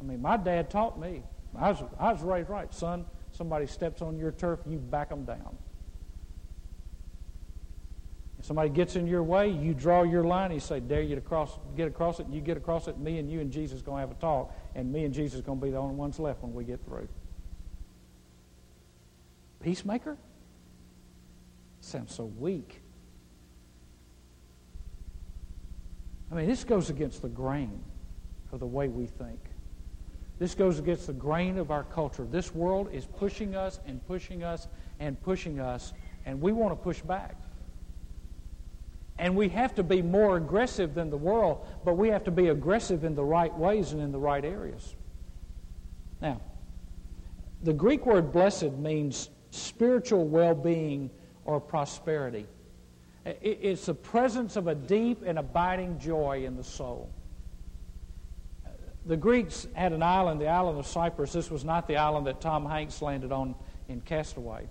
[0.00, 1.22] I mean, my dad taught me.
[1.56, 2.72] I was, I was raised right.
[2.72, 5.56] Son, somebody steps on your turf, you back them down.
[8.38, 10.52] If somebody gets in your way, you draw your line.
[10.52, 12.26] You say, dare you to cross, get across it.
[12.28, 14.54] You get across it, me and you and Jesus going to have a talk.
[14.74, 17.08] And me and Jesus going to be the only ones left when we get through.
[19.62, 20.18] Peacemaker?
[21.80, 22.82] Sounds so weak.
[26.34, 27.80] I mean, this goes against the grain
[28.50, 29.38] of the way we think.
[30.40, 32.26] This goes against the grain of our culture.
[32.28, 34.66] This world is pushing us and pushing us
[34.98, 35.92] and pushing us,
[36.26, 37.36] and we want to push back.
[39.16, 42.48] And we have to be more aggressive than the world, but we have to be
[42.48, 44.96] aggressive in the right ways and in the right areas.
[46.20, 46.40] Now,
[47.62, 51.10] the Greek word blessed means spiritual well being
[51.44, 52.48] or prosperity.
[53.24, 57.10] It's the presence of a deep and abiding joy in the soul.
[59.06, 61.32] The Greeks had an island, the island of Cyprus.
[61.32, 63.54] This was not the island that Tom Hanks landed on
[63.88, 64.66] in Castaway.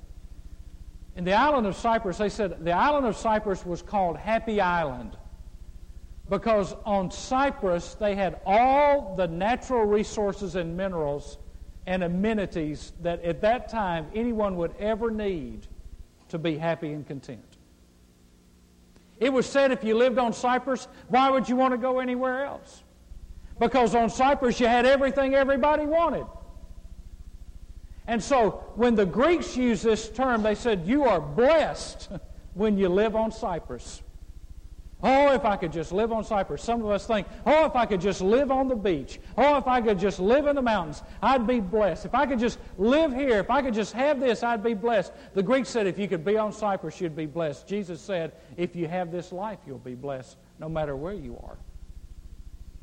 [1.15, 5.17] In the island of Cyprus, they said the island of Cyprus was called Happy Island
[6.29, 11.37] because on Cyprus they had all the natural resources and minerals
[11.85, 15.67] and amenities that at that time anyone would ever need
[16.29, 17.52] to be happy and content.
[19.23, 22.43] It was said if you lived on Cyprus, why would you want to go anywhere
[22.43, 22.83] else?
[23.57, 26.25] Because on Cyprus you had everything everybody wanted.
[28.05, 32.09] And so when the Greeks used this term, they said, You are blessed
[32.53, 34.01] when you live on Cyprus.
[35.05, 36.63] Oh, if I could just live on Cyprus.
[36.63, 39.19] Some of us think, oh, if I could just live on the beach.
[39.37, 42.05] Oh, if I could just live in the mountains, I'd be blessed.
[42.05, 45.11] If I could just live here, if I could just have this, I'd be blessed.
[45.33, 47.67] The Greeks said, if you could be on Cyprus, you'd be blessed.
[47.67, 51.57] Jesus said, if you have this life, you'll be blessed no matter where you are.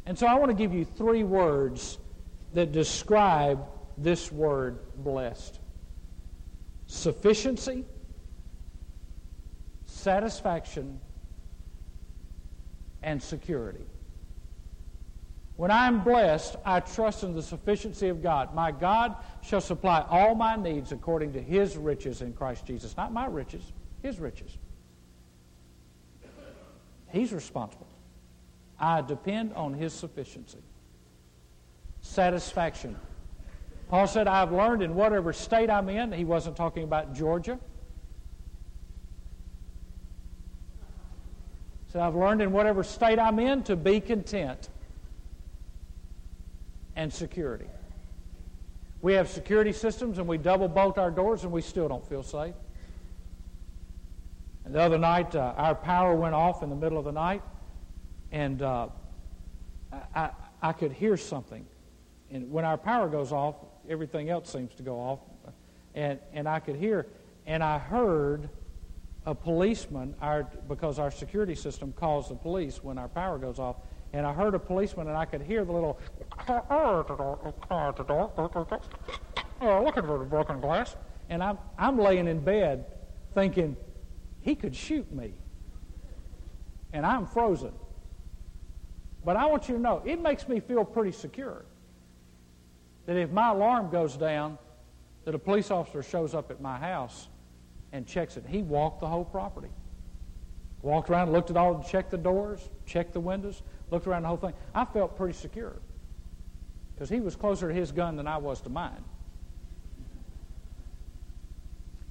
[0.05, 1.99] And so I want to give you three words
[2.53, 3.65] that describe
[3.97, 5.59] this word blessed
[6.87, 7.85] sufficiency,
[9.87, 11.01] satisfaction,
[13.03, 13.85] and security.
[15.57, 18.55] When I'm blessed, I trust in the sufficiency of God.
[18.55, 22.97] My God shall supply all my needs according to his riches in Christ Jesus.
[22.97, 23.73] Not my riches,
[24.03, 24.57] his riches.
[27.09, 27.89] He's responsible.
[28.79, 30.63] I depend on his sufficiency.
[32.01, 32.97] Satisfaction.
[33.91, 37.59] Paul said, I've learned in whatever state I'm in, he wasn't talking about Georgia.
[41.93, 44.69] So I've learned in whatever state I'm in to be content
[46.95, 47.67] and security.
[49.03, 52.23] We have security systems and we double bolt our doors and we still don't feel
[52.23, 52.55] safe.
[54.65, 57.43] And the other night, uh, our power went off in the middle of the night,
[58.31, 58.89] and uh,
[60.15, 60.31] I,
[60.63, 61.67] I could hear something.
[62.31, 63.57] And when our power goes off,
[63.89, 65.19] everything else seems to go off.
[65.97, 67.07] And, and I could hear,
[67.47, 68.49] and I heard
[69.27, 73.77] a policeman, our, because our security system calls the police when our power goes off,
[74.13, 75.99] and I heard a policeman, and I could hear the little,
[79.61, 80.97] oh, looking for the broken glass.
[81.29, 82.87] And I'm, I'm laying in bed
[83.35, 83.77] thinking,
[84.41, 85.35] he could shoot me.
[86.93, 87.73] And I'm frozen.
[89.25, 91.65] But I want you to know, it makes me feel pretty secure
[93.07, 94.59] that if my alarm goes down,
[95.25, 97.29] that a police officer shows up at my house
[97.93, 98.45] and checks it.
[98.47, 99.71] He walked the whole property.
[100.83, 104.39] Walked around, looked at all, checked the doors, checked the windows, looked around the whole
[104.39, 104.55] thing.
[104.75, 105.77] I felt pretty secure
[106.95, 109.05] because he was closer to his gun than I was to mine.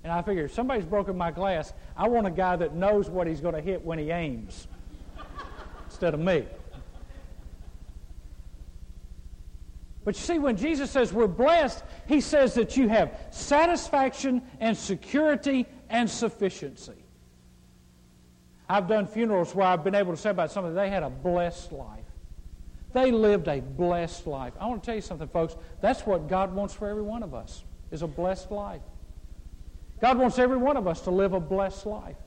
[0.03, 3.27] And I figured, if somebody's broken my glass, I want a guy that knows what
[3.27, 4.67] he's going to hit when he aims
[5.85, 6.45] instead of me.
[10.09, 14.75] But you see, when Jesus says we're blessed, he says that you have satisfaction and
[14.75, 17.05] security and sufficiency.
[18.67, 21.71] I've done funerals where I've been able to say about somebody, they had a blessed
[21.71, 22.05] life.
[22.91, 24.53] They lived a blessed life.
[24.59, 25.55] I want to tell you something, folks.
[25.79, 28.81] That's what God wants for every one of us, is a blessed life.
[30.01, 32.17] God wants every one of us to live a blessed life.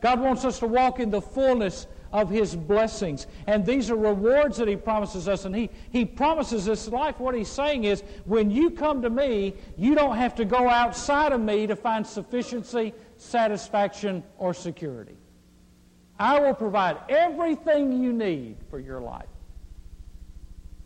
[0.00, 3.26] God wants us to walk in the fullness of His blessings.
[3.46, 5.44] And these are rewards that He promises us.
[5.44, 7.18] And He, he promises this life.
[7.18, 11.32] What He's saying is, when you come to me, you don't have to go outside
[11.32, 15.16] of me to find sufficiency, satisfaction, or security.
[16.18, 19.26] I will provide everything you need for your life.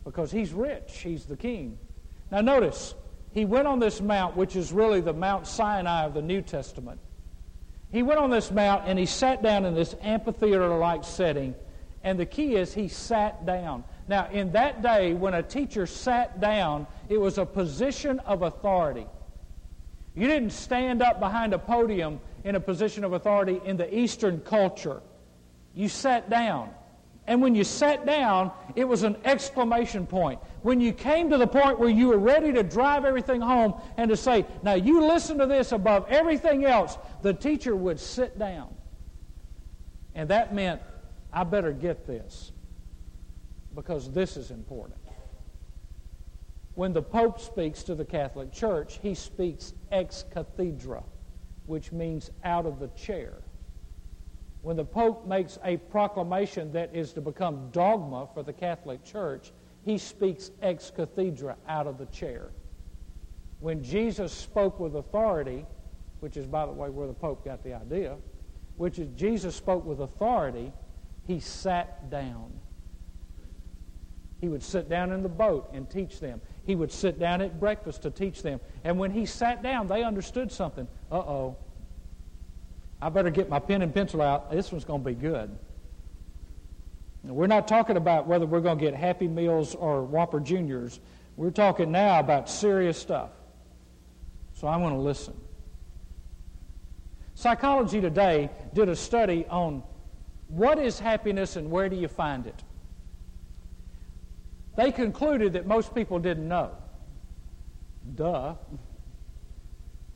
[0.03, 1.77] Because he's rich, he's the king.
[2.31, 2.95] Now, notice,
[3.31, 6.99] he went on this mount, which is really the Mount Sinai of the New Testament.
[7.91, 11.55] He went on this mount and he sat down in this amphitheater like setting.
[12.03, 13.83] And the key is he sat down.
[14.07, 19.07] Now, in that day, when a teacher sat down, it was a position of authority.
[20.15, 24.39] You didn't stand up behind a podium in a position of authority in the Eastern
[24.41, 25.01] culture
[25.77, 26.71] you sat down.
[27.27, 30.39] And when you sat down, it was an exclamation point.
[30.61, 34.09] When you came to the point where you were ready to drive everything home and
[34.09, 38.73] to say, now you listen to this above everything else, the teacher would sit down.
[40.15, 40.81] And that meant,
[41.33, 42.53] I better get this
[43.75, 44.99] because this is important.
[46.75, 51.03] When the Pope speaks to the Catholic Church, he speaks ex cathedra,
[51.65, 53.33] which means out of the chair
[54.67, 59.53] when the Pope makes a proclamation that is to become dogma for the Catholic Church,
[59.85, 62.49] he speaks ex cathedra out of the chair.
[63.61, 65.65] When Jesus spoke with authority,
[66.19, 68.17] which is, by the way, where the Pope got the idea,
[68.75, 70.73] which is Jesus spoke with authority,
[71.25, 72.51] he sat down.
[74.41, 76.41] He would sit down in the boat and teach them.
[76.65, 78.59] He would sit down at breakfast to teach them.
[78.83, 80.89] And when he sat down, they understood something.
[81.09, 81.57] Uh oh,
[83.01, 84.51] I better get my pen and pencil out.
[84.51, 85.55] This one's going to be good.
[87.23, 90.99] We're not talking about whether we're going to get Happy Meals or Whopper Juniors.
[91.35, 93.31] We're talking now about serious stuff.
[94.53, 95.35] So I'm going to listen.
[97.35, 99.83] Psychology Today did a study on
[100.47, 102.63] what is happiness and where do you find it.
[104.75, 106.71] They concluded that most people didn't know.
[108.15, 108.55] Duh.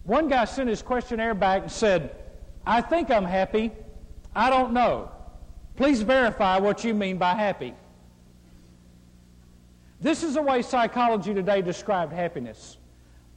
[0.03, 2.15] One guy sent his questionnaire back and said,
[2.65, 3.71] I think I'm happy.
[4.35, 5.11] I don't know.
[5.75, 7.73] Please verify what you mean by happy.
[9.99, 12.77] This is the way psychology today described happiness.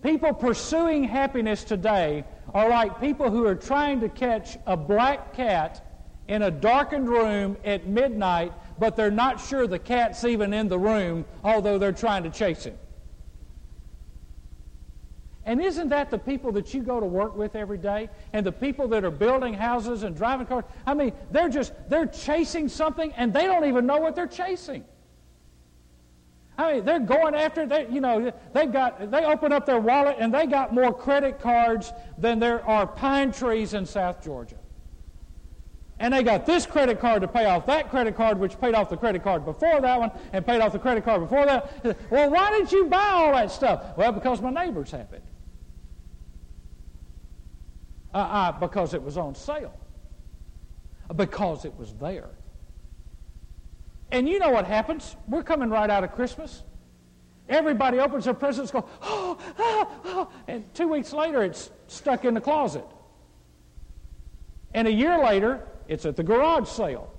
[0.02, 5.86] People pursuing happiness today are like people who are trying to catch a black cat
[6.28, 10.78] in a darkened room at midnight, but they're not sure the cat's even in the
[10.78, 12.76] room, although they're trying to chase him.
[15.46, 18.08] And isn't that the people that you go to work with every day?
[18.32, 20.64] And the people that are building houses and driving cars?
[20.86, 24.84] I mean, they're just, they're chasing something and they don't even know what they're chasing.
[26.56, 30.16] I mean, they're going after they, you know, they've got they open up their wallet
[30.20, 34.56] and they got more credit cards than there are pine trees in South Georgia.
[35.98, 38.88] And they got this credit card to pay off that credit card, which paid off
[38.88, 41.96] the credit card before that one, and paid off the credit card before that.
[42.10, 43.96] Well, why did you buy all that stuff?
[43.96, 45.22] Well, because my neighbors have it.
[48.14, 49.74] Uh, uh, because it was on sale.
[51.16, 52.30] Because it was there.
[54.12, 55.16] And you know what happens?
[55.26, 56.62] We're coming right out of Christmas.
[57.48, 62.32] Everybody opens their presents, go, oh, oh, oh, and two weeks later it's stuck in
[62.32, 62.86] the closet.
[64.72, 67.12] And a year later, it's at the garage sale.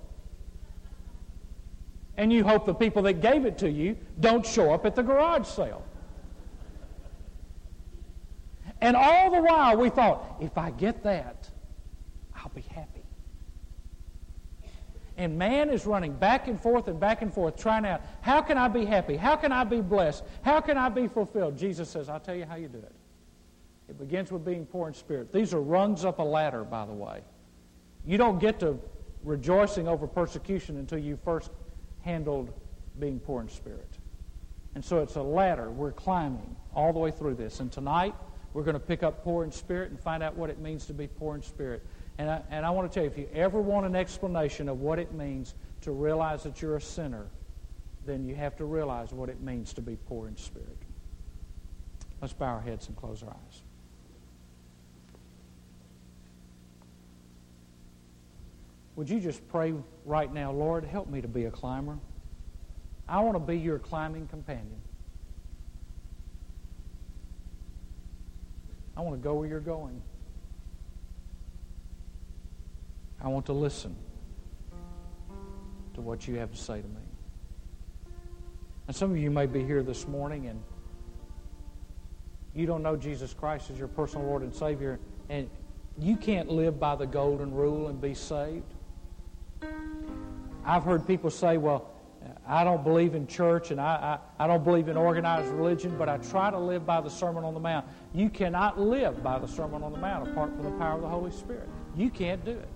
[2.17, 5.03] And you hope the people that gave it to you don't show up at the
[5.03, 5.84] garage sale.
[8.85, 11.49] And all the while we thought, if I get that,
[12.35, 13.01] I'll be happy.
[15.17, 18.59] And man is running back and forth and back and forth, trying out, how can
[18.59, 19.15] I be happy?
[19.15, 20.23] How can I be blessed?
[20.43, 21.57] How can I be fulfilled?
[21.57, 22.91] Jesus says, I'll tell you how you do it.
[23.89, 25.33] It begins with being poor in spirit.
[25.33, 27.21] These are rungs up a ladder, by the way.
[28.05, 28.77] You don't get to
[29.23, 31.49] rejoicing over persecution until you first
[32.01, 32.53] handled
[32.99, 33.97] being poor in spirit.
[34.75, 37.61] And so it's a ladder we're climbing all the way through this.
[37.61, 38.13] And tonight,
[38.55, 40.93] we're going to pick up poor in spirit and find out what it means to
[40.93, 41.85] be poor in spirit.
[42.17, 44.79] And I, and I want to tell you, if you ever want an explanation of
[44.79, 47.27] what it means to realize that you're a sinner,
[48.05, 50.77] then you have to realize what it means to be poor in spirit.
[52.21, 53.61] Let's bow our heads and close our eyes.
[58.95, 59.73] Would you just pray
[60.05, 61.97] right now, Lord, help me to be a climber?
[63.05, 64.79] I want to be your climbing companion.
[68.97, 70.01] I want to go where you're going.
[73.21, 73.95] I want to listen
[75.95, 77.01] to what you have to say to me.
[78.87, 80.61] And some of you may be here this morning and
[82.53, 84.97] you don't know Jesus Christ as your personal Lord and Savior,
[85.29, 85.49] and
[85.99, 88.73] you can't live by the golden rule and be saved.
[90.63, 91.91] I've heard people say, well,
[92.47, 96.09] I don't believe in church and I, I, I, don't believe in organized religion, but
[96.09, 97.85] I try to live by the Sermon on the Mount.
[98.13, 101.09] You cannot live by the Sermon on the Mount apart from the power of the
[101.09, 101.67] Holy Spirit.
[101.95, 102.69] You can't do it.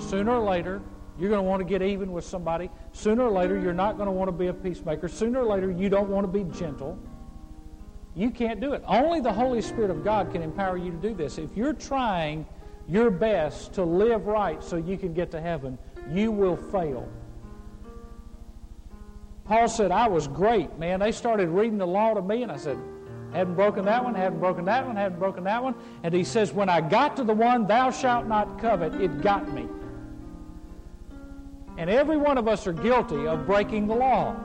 [0.00, 0.80] Sooner or later,
[1.18, 2.70] you're going to want to get even with somebody.
[2.92, 5.08] Sooner or later, you're not going to want to be a peacemaker.
[5.08, 6.98] Sooner or later, you don't want to be gentle.
[8.14, 8.82] You can't do it.
[8.86, 11.38] Only the Holy Spirit of God can empower you to do this.
[11.38, 12.46] If you're trying
[12.88, 15.78] your best to live right so you can get to heaven,
[16.10, 17.08] you will fail.
[19.50, 21.00] Paul said, I was great, man.
[21.00, 22.78] They started reading the law to me, and I said,
[23.32, 25.74] hadn't broken that one, hadn't broken that one, hadn't broken that one.
[26.04, 29.52] And he says, When I got to the one, thou shalt not covet, it got
[29.52, 29.66] me.
[31.78, 34.36] And every one of us are guilty of breaking the law.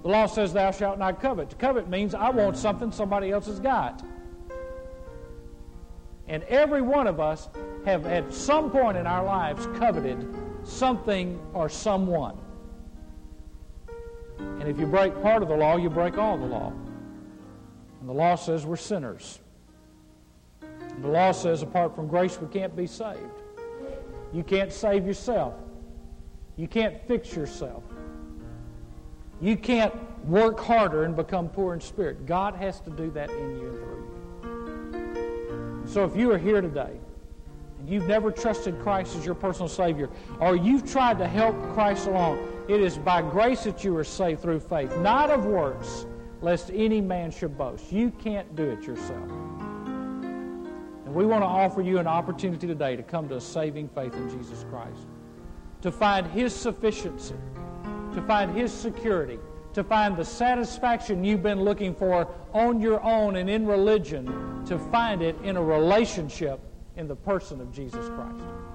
[0.00, 1.50] The law says, Thou shalt not covet.
[1.50, 4.02] To covet means I want something somebody else has got.
[6.26, 7.50] And every one of us
[7.84, 10.26] have at some point in our lives coveted
[10.64, 12.38] something or someone.
[14.38, 16.72] And if you break part of the law, you break all the law.
[18.00, 19.40] And the law says we're sinners.
[20.62, 23.18] And the law says apart from grace, we can't be saved.
[24.32, 25.54] You can't save yourself.
[26.56, 27.82] You can't fix yourself.
[29.40, 29.94] You can't
[30.26, 32.26] work harder and become poor in spirit.
[32.26, 34.04] God has to do that in you and through
[35.82, 35.86] you.
[35.86, 36.98] So if you are here today
[37.88, 40.08] you've never trusted Christ as your personal Savior,
[40.40, 44.42] or you've tried to help Christ along, it is by grace that you are saved
[44.42, 46.06] through faith, not of works
[46.40, 47.90] lest any man should boast.
[47.90, 49.30] You can't do it yourself.
[51.06, 54.14] And we want to offer you an opportunity today to come to a saving faith
[54.14, 55.06] in Jesus Christ,
[55.82, 57.34] to find His sufficiency,
[58.14, 59.38] to find His security,
[59.72, 64.78] to find the satisfaction you've been looking for on your own and in religion, to
[64.78, 66.60] find it in a relationship
[66.98, 68.67] in the person of Jesus Christ.